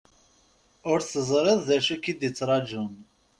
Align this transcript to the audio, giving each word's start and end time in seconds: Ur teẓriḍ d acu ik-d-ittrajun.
Ur 0.91 0.99
teẓriḍ 1.01 1.59
d 1.67 1.69
acu 1.77 1.93
ik-d-ittrajun. 1.95 2.93